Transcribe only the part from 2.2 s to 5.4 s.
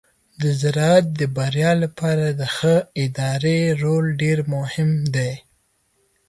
د ښه ادارې رول ډیر مهم دی.